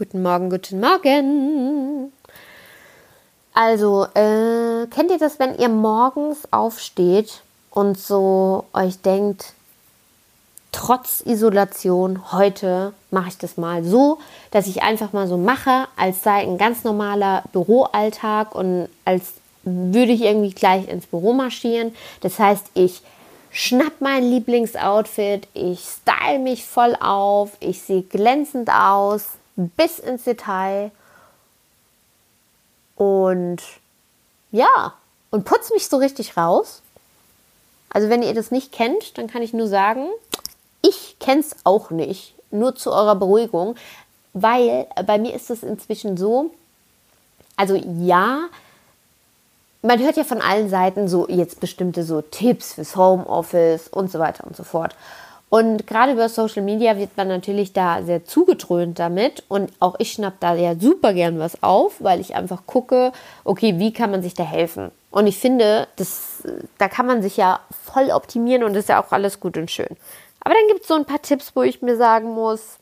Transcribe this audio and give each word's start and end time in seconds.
Guten 0.00 0.22
Morgen, 0.22 0.48
guten 0.48 0.80
Morgen. 0.80 2.10
Also, 3.52 4.06
äh, 4.14 4.86
kennt 4.86 5.10
ihr 5.10 5.18
das, 5.18 5.38
wenn 5.38 5.58
ihr 5.58 5.68
morgens 5.68 6.50
aufsteht 6.50 7.42
und 7.70 7.98
so 7.98 8.64
euch 8.72 9.02
denkt, 9.02 9.52
trotz 10.72 11.22
Isolation, 11.26 12.32
heute 12.32 12.94
mache 13.10 13.28
ich 13.28 13.36
das 13.36 13.58
mal 13.58 13.84
so, 13.84 14.16
dass 14.52 14.68
ich 14.68 14.82
einfach 14.82 15.12
mal 15.12 15.28
so 15.28 15.36
mache, 15.36 15.86
als 15.98 16.22
sei 16.22 16.44
ein 16.44 16.56
ganz 16.56 16.82
normaler 16.82 17.42
Büroalltag 17.52 18.54
und 18.54 18.88
als 19.04 19.34
würde 19.64 20.12
ich 20.12 20.22
irgendwie 20.22 20.54
gleich 20.54 20.88
ins 20.88 21.04
Büro 21.04 21.34
marschieren. 21.34 21.94
Das 22.22 22.38
heißt, 22.38 22.68
ich 22.72 23.02
schnapp 23.50 24.00
mein 24.00 24.22
Lieblingsoutfit, 24.24 25.46
ich 25.52 25.80
style 25.80 26.38
mich 26.38 26.64
voll 26.64 26.96
auf, 26.98 27.50
ich 27.60 27.82
sehe 27.82 28.00
glänzend 28.00 28.70
aus, 28.70 29.26
bis 29.68 29.98
ins 29.98 30.24
Detail. 30.24 30.90
Und 32.96 33.62
ja, 34.50 34.94
und 35.30 35.44
putze 35.44 35.72
mich 35.72 35.88
so 35.88 35.96
richtig 35.96 36.36
raus. 36.36 36.82
Also 37.88 38.08
wenn 38.08 38.22
ihr 38.22 38.34
das 38.34 38.50
nicht 38.50 38.72
kennt, 38.72 39.18
dann 39.18 39.26
kann 39.26 39.42
ich 39.42 39.52
nur 39.52 39.68
sagen, 39.68 40.06
ich 40.82 41.18
kenne 41.18 41.40
es 41.40 41.56
auch 41.64 41.90
nicht. 41.90 42.34
Nur 42.50 42.74
zu 42.74 42.90
eurer 42.92 43.14
Beruhigung, 43.14 43.76
weil 44.32 44.86
bei 45.06 45.18
mir 45.18 45.34
ist 45.34 45.50
es 45.50 45.62
inzwischen 45.62 46.16
so, 46.16 46.50
also 47.56 47.74
ja, 47.74 48.48
man 49.82 49.98
hört 50.00 50.16
ja 50.16 50.24
von 50.24 50.40
allen 50.40 50.68
Seiten 50.68 51.08
so 51.08 51.28
jetzt 51.28 51.60
bestimmte 51.60 52.04
so 52.04 52.22
Tipps 52.22 52.74
fürs 52.74 52.96
Homeoffice 52.96 53.88
und 53.88 54.10
so 54.10 54.18
weiter 54.18 54.46
und 54.46 54.56
so 54.56 54.64
fort. 54.64 54.94
Und 55.50 55.88
gerade 55.88 56.12
über 56.12 56.28
Social 56.28 56.62
Media 56.62 56.96
wird 56.96 57.16
man 57.16 57.26
natürlich 57.26 57.72
da 57.72 58.04
sehr 58.04 58.24
zugetrönt 58.24 59.00
damit. 59.00 59.42
Und 59.48 59.72
auch 59.80 59.96
ich 59.98 60.12
schnapp 60.12 60.34
da 60.38 60.54
ja 60.54 60.76
super 60.78 61.12
gern 61.12 61.40
was 61.40 61.60
auf, 61.62 61.96
weil 61.98 62.20
ich 62.20 62.36
einfach 62.36 62.62
gucke, 62.66 63.12
okay, 63.42 63.78
wie 63.78 63.92
kann 63.92 64.12
man 64.12 64.22
sich 64.22 64.34
da 64.34 64.44
helfen? 64.44 64.92
Und 65.10 65.26
ich 65.26 65.38
finde, 65.38 65.88
das, 65.96 66.44
da 66.78 66.88
kann 66.88 67.06
man 67.06 67.20
sich 67.20 67.36
ja 67.36 67.58
voll 67.92 68.10
optimieren 68.10 68.62
und 68.62 68.76
ist 68.76 68.88
ja 68.88 69.02
auch 69.02 69.10
alles 69.10 69.40
gut 69.40 69.56
und 69.56 69.70
schön. 69.70 69.96
Aber 70.38 70.54
dann 70.54 70.68
gibt 70.68 70.82
es 70.82 70.88
so 70.88 70.94
ein 70.94 71.04
paar 71.04 71.20
Tipps, 71.20 71.50
wo 71.54 71.62
ich 71.62 71.82
mir 71.82 71.96
sagen 71.96 72.32
muss, 72.32 72.76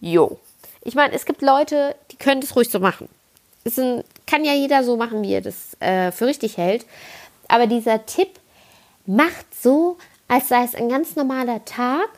jo. 0.00 0.38
Ich 0.82 0.94
meine, 0.94 1.14
es 1.14 1.24
gibt 1.24 1.40
Leute, 1.40 1.94
die 2.10 2.16
können 2.16 2.42
das 2.42 2.54
ruhig 2.54 2.70
so 2.70 2.78
machen. 2.78 3.08
Es 3.64 3.78
ein, 3.78 4.04
kann 4.26 4.44
ja 4.44 4.52
jeder 4.52 4.84
so 4.84 4.98
machen, 4.98 5.22
wie 5.22 5.32
er 5.32 5.40
das 5.40 5.80
äh, 5.80 6.12
für 6.12 6.26
richtig 6.26 6.58
hält. 6.58 6.84
Aber 7.48 7.66
dieser 7.66 8.04
Tipp 8.04 8.28
macht 9.06 9.46
so, 9.58 9.96
als 10.32 10.48
sei 10.48 10.64
es 10.64 10.74
ein 10.74 10.88
ganz 10.88 11.14
normaler 11.14 11.62
Tag 11.66 12.08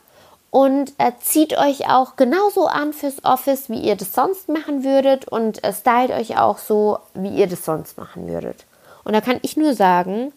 und 0.49 0.93
äh, 0.99 1.11
zieht 1.19 1.57
euch 1.57 1.89
auch 1.89 2.15
genauso 2.15 2.65
an 2.65 2.93
fürs 2.93 3.25
Office, 3.25 3.69
wie 3.69 3.81
ihr 3.81 3.97
das 3.97 4.13
sonst 4.13 4.47
machen 4.47 4.85
würdet 4.85 5.27
und 5.27 5.61
äh, 5.65 5.73
stylt 5.73 6.11
euch 6.11 6.37
auch 6.37 6.57
so, 6.57 6.99
wie 7.13 7.27
ihr 7.27 7.47
das 7.47 7.65
sonst 7.65 7.97
machen 7.97 8.29
würdet. 8.29 8.63
Und 9.03 9.11
da 9.11 9.19
kann 9.19 9.39
ich 9.41 9.57
nur 9.57 9.73
sagen, 9.73 10.31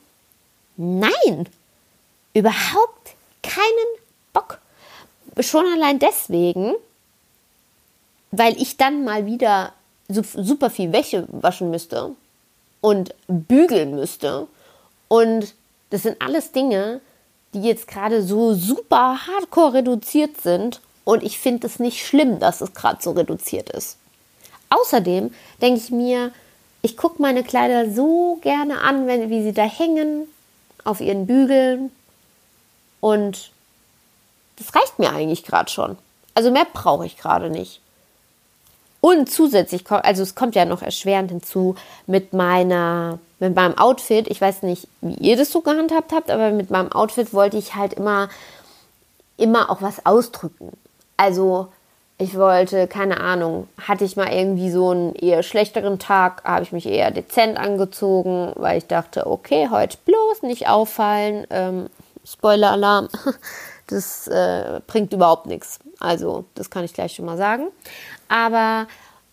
nein, 0.76 1.48
überhaupt 2.34 3.14
keinen 3.44 4.02
Bock. 4.32 4.58
Schon 5.38 5.64
allein 5.72 6.00
deswegen, 6.00 6.74
weil 8.32 8.60
ich 8.60 8.76
dann 8.76 9.04
mal 9.04 9.24
wieder 9.24 9.72
super 10.08 10.70
viel 10.70 10.92
Wäsche 10.92 11.28
waschen 11.30 11.70
müsste 11.70 12.10
und 12.80 13.14
bügeln 13.28 13.94
müsste. 13.94 14.48
Und 15.06 15.54
das 15.90 16.02
sind 16.02 16.20
alles 16.20 16.50
Dinge, 16.50 17.00
die 17.54 17.62
jetzt 17.62 17.88
gerade 17.88 18.22
so 18.22 18.54
super 18.54 19.26
hardcore 19.26 19.74
reduziert 19.74 20.40
sind. 20.40 20.80
Und 21.04 21.22
ich 21.22 21.38
finde 21.38 21.66
es 21.66 21.78
nicht 21.78 22.04
schlimm, 22.04 22.38
dass 22.38 22.60
es 22.60 22.74
gerade 22.74 23.02
so 23.02 23.12
reduziert 23.12 23.70
ist. 23.70 23.96
Außerdem 24.70 25.32
denke 25.62 25.80
ich 25.80 25.90
mir, 25.90 26.32
ich 26.82 26.96
gucke 26.96 27.22
meine 27.22 27.42
Kleider 27.42 27.90
so 27.90 28.38
gerne 28.42 28.80
an, 28.82 29.06
wenn, 29.06 29.30
wie 29.30 29.42
sie 29.42 29.52
da 29.52 29.62
hängen, 29.62 30.28
auf 30.84 31.00
ihren 31.00 31.26
Bügeln. 31.26 31.90
Und 33.00 33.50
das 34.56 34.74
reicht 34.74 34.98
mir 34.98 35.10
eigentlich 35.10 35.44
gerade 35.44 35.70
schon. 35.70 35.96
Also 36.34 36.50
mehr 36.50 36.66
brauche 36.72 37.06
ich 37.06 37.16
gerade 37.16 37.50
nicht. 37.50 37.80
Und 39.00 39.30
zusätzlich 39.30 39.88
also 39.90 40.22
es 40.22 40.34
kommt 40.34 40.54
ja 40.54 40.64
noch 40.64 40.82
erschwerend 40.82 41.30
hinzu 41.30 41.76
mit 42.06 42.32
meiner, 42.32 43.18
mit 43.40 43.54
meinem 43.54 43.78
Outfit. 43.78 44.28
Ich 44.28 44.40
weiß 44.40 44.62
nicht, 44.62 44.88
wie 45.00 45.14
ihr 45.14 45.36
das 45.36 45.50
so 45.50 45.60
gehandhabt 45.60 46.12
habt, 46.12 46.30
aber 46.30 46.50
mit 46.50 46.70
meinem 46.70 46.92
Outfit 46.92 47.32
wollte 47.32 47.56
ich 47.56 47.74
halt 47.74 47.94
immer, 47.94 48.28
immer 49.36 49.70
auch 49.70 49.82
was 49.82 50.04
ausdrücken. 50.06 50.72
Also 51.16 51.68
ich 52.20 52.36
wollte, 52.36 52.88
keine 52.88 53.20
Ahnung, 53.20 53.68
hatte 53.80 54.04
ich 54.04 54.16
mal 54.16 54.32
irgendwie 54.32 54.70
so 54.70 54.90
einen 54.90 55.14
eher 55.14 55.44
schlechteren 55.44 56.00
Tag, 56.00 56.42
habe 56.42 56.64
ich 56.64 56.72
mich 56.72 56.86
eher 56.86 57.12
dezent 57.12 57.56
angezogen, 57.56 58.52
weil 58.56 58.78
ich 58.78 58.86
dachte, 58.86 59.26
okay, 59.28 59.68
heute 59.70 59.98
bloß 60.04 60.42
nicht 60.42 60.68
auffallen. 60.68 61.46
Ähm, 61.50 61.88
Spoiler-Alarm, 62.24 63.08
das 63.86 64.26
äh, 64.26 64.80
bringt 64.88 65.12
überhaupt 65.12 65.46
nichts. 65.46 65.78
Also, 66.00 66.44
das 66.56 66.70
kann 66.70 66.84
ich 66.84 66.92
gleich 66.92 67.14
schon 67.14 67.24
mal 67.24 67.36
sagen. 67.36 67.68
Aber 68.28 68.88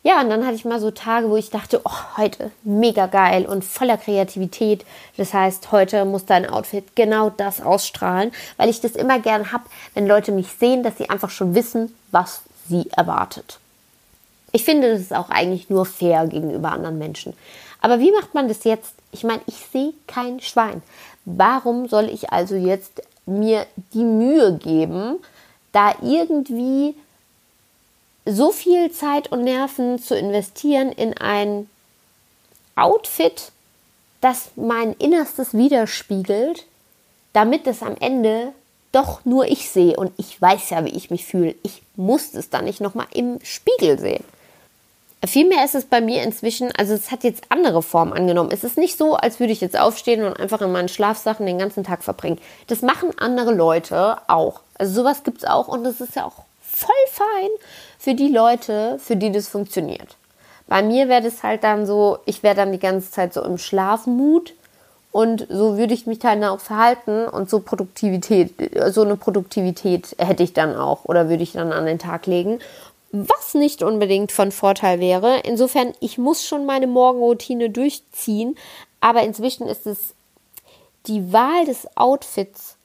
ja, 0.05 0.21
und 0.21 0.29
dann 0.29 0.45
hatte 0.45 0.53
ich 0.53 0.65
mal 0.65 0.79
so 0.79 0.91
Tage, 0.91 1.31
wo 1.31 1.35
ich 1.35 1.49
dachte, 1.49 1.81
oh, 1.83 2.17
heute 2.17 2.51
mega 2.61 3.07
geil 3.07 3.47
und 3.47 3.65
voller 3.65 3.97
Kreativität. 3.97 4.85
Das 5.17 5.33
heißt, 5.33 5.71
heute 5.71 6.05
muss 6.05 6.25
dein 6.25 6.47
Outfit 6.47 6.95
genau 6.95 7.31
das 7.31 7.59
ausstrahlen, 7.59 8.31
weil 8.57 8.69
ich 8.69 8.79
das 8.81 8.91
immer 8.91 9.17
gern 9.17 9.51
habe, 9.51 9.63
wenn 9.95 10.05
Leute 10.05 10.31
mich 10.31 10.49
sehen, 10.59 10.83
dass 10.83 10.99
sie 10.99 11.09
einfach 11.09 11.31
schon 11.31 11.55
wissen, 11.55 11.91
was 12.11 12.41
sie 12.69 12.87
erwartet. 12.95 13.57
Ich 14.51 14.63
finde, 14.63 14.91
das 14.91 15.01
ist 15.01 15.15
auch 15.15 15.31
eigentlich 15.31 15.71
nur 15.71 15.87
fair 15.87 16.27
gegenüber 16.27 16.71
anderen 16.71 16.99
Menschen. 16.99 17.33
Aber 17.81 17.99
wie 17.99 18.11
macht 18.11 18.35
man 18.35 18.47
das 18.47 18.63
jetzt? 18.63 18.93
Ich 19.11 19.23
meine, 19.23 19.41
ich 19.47 19.55
sehe 19.73 19.93
kein 20.05 20.39
Schwein. 20.39 20.83
Warum 21.25 21.87
soll 21.87 22.09
ich 22.09 22.31
also 22.31 22.53
jetzt 22.53 23.01
mir 23.25 23.65
die 23.95 24.03
Mühe 24.03 24.53
geben, 24.53 25.15
da 25.71 25.95
irgendwie 26.03 26.93
so 28.25 28.51
viel 28.51 28.91
Zeit 28.91 29.31
und 29.31 29.43
Nerven 29.43 29.99
zu 29.99 30.17
investieren 30.17 30.91
in 30.91 31.15
ein 31.17 31.69
Outfit, 32.75 33.51
das 34.21 34.49
mein 34.55 34.93
Innerstes 34.93 35.53
widerspiegelt, 35.53 36.65
damit 37.33 37.67
es 37.67 37.83
am 37.83 37.95
Ende 37.99 38.53
doch 38.91 39.25
nur 39.25 39.45
ich 39.45 39.69
sehe 39.69 39.95
und 39.97 40.11
ich 40.17 40.41
weiß 40.41 40.69
ja, 40.69 40.85
wie 40.85 40.95
ich 40.95 41.11
mich 41.11 41.25
fühle. 41.25 41.53
Ich 41.63 41.83
muss 41.95 42.33
es 42.33 42.49
dann 42.49 42.65
nicht 42.65 42.81
nochmal 42.81 43.07
im 43.13 43.39
Spiegel 43.43 43.99
sehen. 43.99 44.23
Vielmehr 45.25 45.65
ist 45.65 45.75
es 45.75 45.85
bei 45.85 46.01
mir 46.01 46.23
inzwischen, 46.23 46.71
also 46.77 46.93
es 46.93 47.11
hat 47.11 47.23
jetzt 47.23 47.43
andere 47.49 47.81
Formen 47.81 48.13
angenommen. 48.13 48.51
Es 48.53 48.63
ist 48.63 48.77
nicht 48.77 48.97
so, 48.97 49.15
als 49.15 49.39
würde 49.39 49.53
ich 49.53 49.61
jetzt 49.61 49.77
aufstehen 49.77 50.23
und 50.23 50.39
einfach 50.39 50.61
in 50.61 50.71
meinen 50.71 50.87
Schlafsachen 50.87 51.45
den 51.45 51.57
ganzen 51.57 51.83
Tag 51.83 52.03
verbringen. 52.03 52.39
Das 52.67 52.81
machen 52.81 53.11
andere 53.17 53.53
Leute 53.53 54.17
auch. 54.27 54.61
Also 54.77 54.93
sowas 55.01 55.23
gibt 55.23 55.39
es 55.39 55.45
auch 55.45 55.67
und 55.67 55.83
das 55.83 55.99
ist 55.99 56.15
ja 56.15 56.25
auch 56.25 56.45
voll 56.75 56.89
fein 57.11 57.49
für 57.97 58.13
die 58.13 58.29
Leute, 58.29 58.99
für 58.99 59.15
die 59.15 59.31
das 59.31 59.47
funktioniert. 59.47 60.17
Bei 60.67 60.81
mir 60.81 61.07
wäre 61.07 61.21
das 61.21 61.43
halt 61.43 61.63
dann 61.63 61.85
so, 61.85 62.19
ich 62.25 62.43
wäre 62.43 62.55
dann 62.55 62.71
die 62.71 62.79
ganze 62.79 63.11
Zeit 63.11 63.33
so 63.33 63.43
im 63.43 63.57
Schlafmut 63.57 64.53
und 65.11 65.47
so 65.49 65.77
würde 65.77 65.93
ich 65.93 66.07
mich 66.07 66.19
dann 66.19 66.43
auch 66.43 66.59
verhalten 66.59 67.27
und 67.27 67.49
so 67.49 67.59
Produktivität, 67.59 68.53
so 68.91 69.03
eine 69.03 69.15
Produktivität 69.15 70.15
hätte 70.17 70.43
ich 70.43 70.53
dann 70.53 70.75
auch 70.75 71.05
oder 71.05 71.29
würde 71.29 71.43
ich 71.43 71.53
dann 71.53 71.71
an 71.71 71.85
den 71.85 71.99
Tag 71.99 72.25
legen, 72.25 72.59
was 73.11 73.53
nicht 73.53 73.81
unbedingt 73.81 74.31
von 74.31 74.51
Vorteil 74.51 74.99
wäre. 74.99 75.39
Insofern, 75.45 75.93
ich 76.01 76.17
muss 76.17 76.45
schon 76.45 76.65
meine 76.65 76.87
Morgenroutine 76.87 77.69
durchziehen, 77.69 78.57
aber 78.99 79.23
inzwischen 79.23 79.67
ist 79.67 79.87
es 79.87 80.15
die 81.07 81.31
Wahl 81.31 81.65
des 81.65 81.87
Outfits 81.95 82.75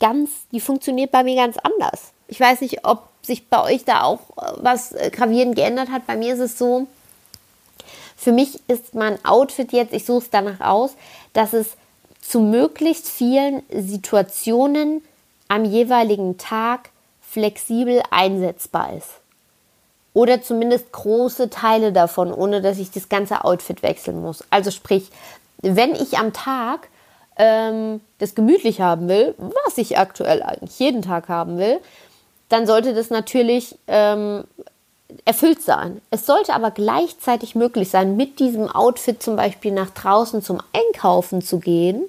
ganz, 0.00 0.30
die 0.52 0.60
funktioniert 0.60 1.10
bei 1.12 1.22
mir 1.22 1.36
ganz 1.36 1.56
anders. 1.56 2.12
Ich 2.28 2.40
weiß 2.40 2.60
nicht, 2.60 2.84
ob 2.84 3.08
sich 3.22 3.48
bei 3.48 3.62
euch 3.62 3.84
da 3.84 4.02
auch 4.02 4.20
äh, 4.36 4.52
was 4.56 4.92
äh, 4.92 5.10
gravierend 5.10 5.56
geändert 5.56 5.90
hat. 5.90 6.06
Bei 6.06 6.16
mir 6.16 6.34
ist 6.34 6.40
es 6.40 6.58
so, 6.58 6.86
für 8.16 8.32
mich 8.32 8.60
ist 8.68 8.94
mein 8.94 9.22
Outfit 9.24 9.72
jetzt, 9.72 9.92
ich 9.92 10.06
suche 10.06 10.24
es 10.24 10.30
danach 10.30 10.60
aus, 10.60 10.92
dass 11.32 11.52
es 11.52 11.76
zu 12.20 12.40
möglichst 12.40 13.08
vielen 13.08 13.62
Situationen 13.70 15.02
am 15.48 15.64
jeweiligen 15.64 16.38
Tag 16.38 16.90
flexibel 17.20 18.02
einsetzbar 18.10 18.94
ist. 18.96 19.08
Oder 20.14 20.40
zumindest 20.40 20.92
große 20.92 21.50
Teile 21.50 21.92
davon, 21.92 22.32
ohne 22.32 22.62
dass 22.62 22.78
ich 22.78 22.90
das 22.90 23.10
ganze 23.10 23.44
Outfit 23.44 23.82
wechseln 23.82 24.22
muss. 24.22 24.42
Also 24.48 24.70
sprich, 24.70 25.10
wenn 25.60 25.94
ich 25.94 26.16
am 26.16 26.32
Tag 26.32 26.88
ähm, 27.36 28.00
das 28.18 28.34
gemütlich 28.34 28.80
haben 28.80 29.08
will, 29.08 29.34
was 29.36 29.76
ich 29.76 29.98
aktuell 29.98 30.42
eigentlich 30.42 30.78
jeden 30.78 31.02
Tag 31.02 31.28
haben 31.28 31.58
will, 31.58 31.80
dann 32.48 32.66
sollte 32.66 32.94
das 32.94 33.10
natürlich 33.10 33.76
ähm, 33.88 34.44
erfüllt 35.24 35.62
sein. 35.62 36.00
Es 36.10 36.26
sollte 36.26 36.54
aber 36.54 36.70
gleichzeitig 36.70 37.54
möglich 37.54 37.90
sein, 37.90 38.16
mit 38.16 38.38
diesem 38.38 38.68
Outfit 38.68 39.22
zum 39.22 39.36
Beispiel 39.36 39.72
nach 39.72 39.90
draußen 39.90 40.42
zum 40.42 40.60
Einkaufen 40.72 41.42
zu 41.42 41.58
gehen, 41.58 42.04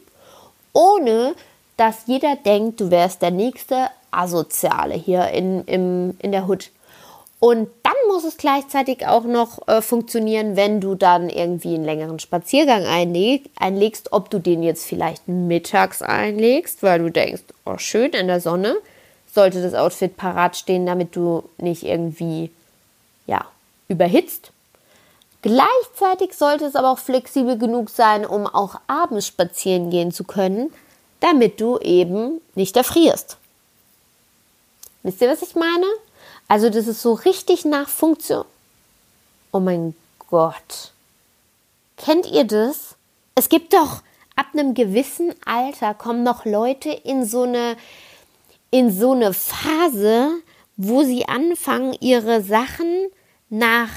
ohne 0.73 1.33
dass 1.77 2.07
jeder 2.07 2.35
denkt, 2.35 2.81
du 2.81 2.91
wärst 2.91 3.21
der 3.21 3.31
nächste 3.31 3.87
Asoziale 4.11 4.95
hier 4.95 5.27
in, 5.29 5.63
im, 5.65 6.17
in 6.19 6.31
der 6.31 6.47
Hut. 6.47 6.71
Und 7.39 7.69
dann 7.83 7.93
muss 8.07 8.23
es 8.23 8.37
gleichzeitig 8.37 9.05
auch 9.05 9.23
noch 9.23 9.67
äh, 9.67 9.83
funktionieren, 9.83 10.55
wenn 10.55 10.81
du 10.81 10.95
dann 10.95 11.29
irgendwie 11.29 11.75
einen 11.75 11.85
längeren 11.85 12.17
Spaziergang 12.17 12.85
einleg 12.85 13.51
einlegst, 13.59 14.11
ob 14.11 14.31
du 14.31 14.39
den 14.39 14.63
jetzt 14.63 14.85
vielleicht 14.85 15.27
mittags 15.27 16.01
einlegst, 16.01 16.81
weil 16.81 16.97
du 16.97 17.11
denkst, 17.11 17.43
oh 17.65 17.77
schön 17.77 18.11
in 18.11 18.25
der 18.25 18.41
Sonne, 18.41 18.75
sollte 19.37 19.61
das 19.61 19.75
Outfit 19.75 20.17
parat 20.17 20.57
stehen, 20.57 20.87
damit 20.87 21.15
du 21.15 21.47
nicht 21.59 21.83
irgendwie 21.83 22.49
ja, 23.27 23.45
überhitzt. 23.87 24.51
Gleichzeitig 25.43 26.33
sollte 26.33 26.65
es 26.65 26.75
aber 26.75 26.89
auch 26.89 26.97
flexibel 26.97 27.55
genug 27.55 27.91
sein, 27.91 28.25
um 28.25 28.47
auch 28.47 28.81
abends 28.87 29.27
spazieren 29.27 29.91
gehen 29.91 30.11
zu 30.11 30.23
können, 30.23 30.73
damit 31.19 31.61
du 31.61 31.77
eben 31.77 32.41
nicht 32.55 32.75
erfrierst. 32.75 33.37
Wisst 35.03 35.21
ihr, 35.21 35.29
was 35.29 35.43
ich 35.43 35.53
meine? 35.53 35.85
Also 36.47 36.71
das 36.71 36.87
ist 36.87 37.03
so 37.03 37.13
richtig 37.13 37.63
nach 37.63 37.89
Funktion. 37.89 38.45
Oh 39.51 39.59
mein 39.59 39.95
Gott. 40.31 40.93
Kennt 41.95 42.25
ihr 42.25 42.43
das? 42.43 42.95
Es 43.35 43.49
gibt 43.49 43.73
doch 43.73 44.01
ab 44.35 44.47
einem 44.53 44.73
gewissen 44.73 45.35
Alter 45.45 45.93
kommen 45.93 46.23
noch 46.23 46.43
Leute 46.45 46.89
in 46.89 47.23
so 47.23 47.43
eine 47.43 47.77
in 48.71 48.91
so 48.91 49.13
eine 49.13 49.33
Phase, 49.33 50.29
wo 50.75 51.03
sie 51.03 51.27
anfangen, 51.27 51.95
ihre 51.99 52.41
Sachen 52.41 53.07
nach 53.49 53.89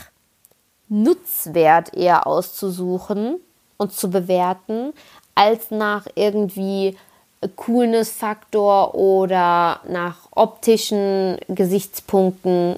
Nutzwert 0.88 1.94
eher 1.94 2.26
auszusuchen 2.26 3.36
und 3.76 3.92
zu 3.92 4.10
bewerten, 4.10 4.92
als 5.34 5.70
nach 5.70 6.06
irgendwie 6.14 6.96
Coolness-Faktor 7.56 8.94
oder 8.94 9.80
nach 9.88 10.16
optischen 10.32 11.38
Gesichtspunkten. 11.48 12.76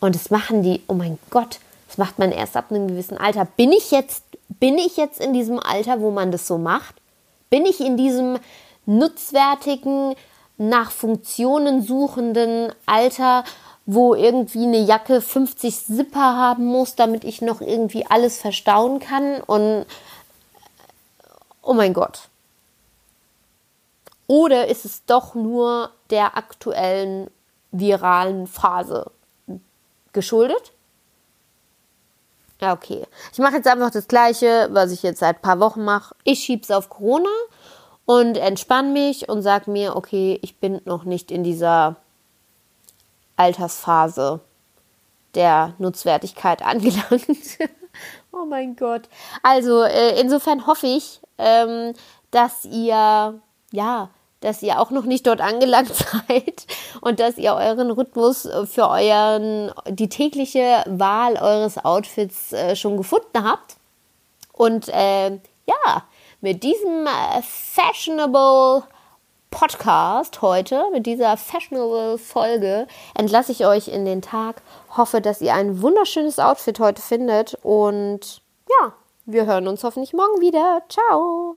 Und 0.00 0.14
das 0.14 0.30
machen 0.30 0.62
die, 0.62 0.82
oh 0.88 0.94
mein 0.94 1.18
Gott, 1.30 1.58
das 1.88 1.98
macht 1.98 2.18
man 2.18 2.32
erst 2.32 2.56
ab 2.56 2.66
einem 2.70 2.88
gewissen 2.88 3.16
Alter. 3.16 3.44
Bin 3.44 3.72
ich 3.72 3.90
jetzt, 3.90 4.24
bin 4.48 4.78
ich 4.78 4.96
jetzt 4.96 5.20
in 5.20 5.32
diesem 5.32 5.58
Alter, 5.58 6.00
wo 6.00 6.10
man 6.10 6.30
das 6.30 6.46
so 6.46 6.58
macht? 6.58 6.96
Bin 7.48 7.66
ich 7.66 7.80
in 7.80 7.96
diesem 7.96 8.38
nutzwertigen, 8.86 10.14
nach 10.60 10.90
Funktionen 10.90 11.82
suchenden 11.82 12.70
Alter, 12.84 13.44
wo 13.86 14.14
irgendwie 14.14 14.64
eine 14.64 14.80
Jacke 14.80 15.22
50 15.22 15.86
Zipper 15.86 16.36
haben 16.36 16.66
muss, 16.66 16.96
damit 16.96 17.24
ich 17.24 17.40
noch 17.40 17.62
irgendwie 17.62 18.04
alles 18.04 18.38
verstauen 18.38 19.00
kann? 19.00 19.40
Und 19.40 19.86
oh 21.62 21.72
mein 21.72 21.94
Gott, 21.94 22.28
oder 24.26 24.68
ist 24.68 24.84
es 24.84 25.06
doch 25.06 25.34
nur 25.34 25.92
der 26.10 26.36
aktuellen 26.36 27.30
viralen 27.72 28.46
Phase 28.46 29.10
geschuldet? 30.12 30.72
Ja, 32.60 32.74
okay. 32.74 33.06
Ich 33.32 33.38
mache 33.38 33.56
jetzt 33.56 33.66
einfach 33.66 33.90
das 33.90 34.08
Gleiche, 34.08 34.68
was 34.72 34.92
ich 34.92 35.02
jetzt 35.02 35.20
seit 35.20 35.36
ein 35.36 35.42
paar 35.42 35.58
Wochen 35.58 35.82
mache. 35.82 36.14
Ich 36.24 36.40
schiebe 36.40 36.62
es 36.62 36.70
auf 36.70 36.90
Corona 36.90 37.30
und 38.10 38.36
entspanne 38.36 38.90
mich 38.90 39.28
und 39.28 39.42
sage 39.42 39.70
mir, 39.70 39.94
okay, 39.94 40.40
ich 40.42 40.56
bin 40.56 40.80
noch 40.84 41.04
nicht 41.04 41.30
in 41.30 41.44
dieser 41.44 41.94
Altersphase 43.36 44.40
der 45.36 45.74
Nutzwertigkeit 45.78 46.60
angelangt. 46.66 47.24
oh 48.32 48.46
mein 48.46 48.74
Gott. 48.74 49.02
Also 49.44 49.84
äh, 49.84 50.20
insofern 50.20 50.66
hoffe 50.66 50.88
ich, 50.88 51.20
ähm, 51.38 51.94
dass 52.32 52.64
ihr 52.64 53.40
ja 53.70 54.10
dass 54.40 54.62
ihr 54.62 54.80
auch 54.80 54.90
noch 54.90 55.04
nicht 55.04 55.26
dort 55.26 55.40
angelangt 55.42 55.94
seid 56.28 56.66
und 57.02 57.20
dass 57.20 57.38
ihr 57.38 57.54
euren 57.54 57.92
Rhythmus 57.92 58.48
für 58.64 58.88
euren, 58.88 59.70
die 59.86 60.08
tägliche 60.08 60.82
Wahl 60.86 61.36
eures 61.36 61.84
Outfits 61.84 62.54
äh, 62.54 62.74
schon 62.74 62.96
gefunden 62.96 63.44
habt. 63.44 63.76
Und 64.52 64.88
äh, 64.88 65.38
ja, 65.66 66.04
mit 66.40 66.62
diesem 66.62 67.06
äh, 67.06 67.42
fashionable 67.42 68.84
Podcast 69.50 70.42
heute, 70.42 70.84
mit 70.92 71.06
dieser 71.06 71.36
fashionable 71.36 72.18
Folge, 72.18 72.86
entlasse 73.14 73.52
ich 73.52 73.66
euch 73.66 73.88
in 73.88 74.04
den 74.04 74.22
Tag. 74.22 74.62
Hoffe, 74.96 75.20
dass 75.20 75.40
ihr 75.40 75.54
ein 75.54 75.82
wunderschönes 75.82 76.38
Outfit 76.38 76.78
heute 76.78 77.02
findet 77.02 77.58
und 77.62 78.42
ja, 78.68 78.92
wir 79.26 79.46
hören 79.46 79.68
uns 79.68 79.82
hoffentlich 79.84 80.12
morgen 80.12 80.40
wieder. 80.40 80.82
Ciao! 80.88 81.48